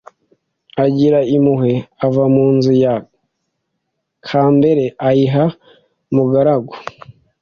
agira 0.85 1.19
impuhwe; 1.35 1.73
ava 2.05 2.23
mu 2.33 2.45
nzu 2.55 2.71
ya 2.83 2.93
kambere 4.27 4.83
ayiha 5.07 5.45
Mugarura, 6.15 6.77